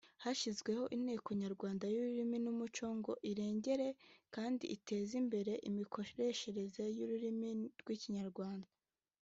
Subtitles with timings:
[0.23, 3.87] Hashyizweho Inteko Nyarwanda y’Ururimi n’Umuco ngo irengere
[4.35, 7.49] kandi iteze imbere imikoreshereze y’ururimi
[7.81, 8.69] rw’Ikinyarwanda